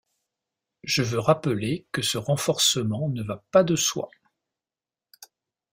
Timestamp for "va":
3.21-3.43